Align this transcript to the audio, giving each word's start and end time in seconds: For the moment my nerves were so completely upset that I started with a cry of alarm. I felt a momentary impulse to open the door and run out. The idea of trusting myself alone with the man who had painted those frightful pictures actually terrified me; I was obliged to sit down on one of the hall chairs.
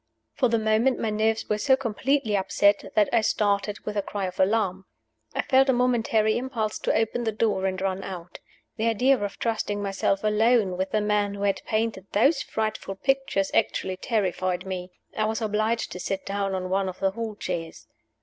For 0.33 0.49
the 0.49 0.57
moment 0.57 0.97
my 0.97 1.11
nerves 1.11 1.47
were 1.47 1.59
so 1.59 1.75
completely 1.75 2.35
upset 2.35 2.91
that 2.95 3.07
I 3.13 3.21
started 3.21 3.81
with 3.85 3.95
a 3.95 4.01
cry 4.01 4.25
of 4.25 4.39
alarm. 4.39 4.85
I 5.35 5.43
felt 5.43 5.69
a 5.69 5.73
momentary 5.73 6.39
impulse 6.39 6.79
to 6.79 6.95
open 6.95 7.23
the 7.23 7.31
door 7.31 7.67
and 7.67 7.79
run 7.79 8.03
out. 8.03 8.39
The 8.77 8.87
idea 8.87 9.23
of 9.23 9.37
trusting 9.37 9.79
myself 9.79 10.23
alone 10.23 10.75
with 10.75 10.89
the 10.89 11.01
man 11.01 11.35
who 11.35 11.43
had 11.43 11.61
painted 11.67 12.07
those 12.13 12.41
frightful 12.41 12.95
pictures 12.95 13.51
actually 13.53 13.97
terrified 13.97 14.65
me; 14.65 14.89
I 15.15 15.25
was 15.25 15.39
obliged 15.39 15.91
to 15.91 15.99
sit 15.99 16.25
down 16.25 16.55
on 16.55 16.71
one 16.71 16.89
of 16.89 16.97
the 16.99 17.11
hall 17.11 17.35
chairs. 17.35 17.85